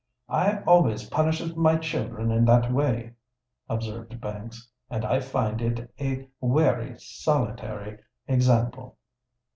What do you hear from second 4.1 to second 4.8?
Banks;